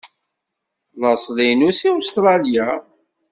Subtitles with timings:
[1.01, 2.67] Laṣel-inu seg Ustṛalya.